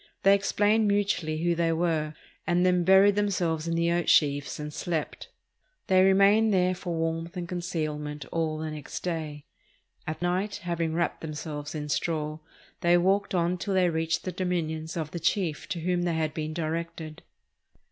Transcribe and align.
They 0.23 0.33
explained 0.33 0.87
mutually 0.87 1.43
who 1.43 1.53
they 1.53 1.71
were, 1.71 2.15
and 2.47 2.65
then 2.65 2.83
buried 2.83 3.15
themselves 3.15 3.67
in 3.67 3.75
the 3.75 3.91
oat 3.91 4.09
sheaves 4.09 4.59
and 4.59 4.73
slept. 4.73 5.29
They 5.85 6.01
remained 6.01 6.51
there 6.51 6.73
for 6.73 6.95
warmth 6.95 7.37
and 7.37 7.47
concealment 7.47 8.25
all 8.31 8.57
the 8.57 8.71
next 8.71 9.01
day. 9.03 9.45
At 10.07 10.19
night, 10.19 10.55
having 10.63 10.95
wrapped 10.95 11.21
themselves 11.21 11.75
in 11.75 11.87
straw, 11.87 12.39
they 12.79 12.97
walked 12.97 13.35
on 13.35 13.59
till 13.59 13.75
they 13.75 13.91
reached 13.91 14.23
the 14.23 14.31
dominions 14.31 14.97
of 14.97 15.11
the 15.11 15.19
chief 15.19 15.69
to 15.69 15.81
whom 15.81 16.01
they 16.01 16.15
had 16.15 16.33
been 16.33 16.55
directed. 16.55 17.21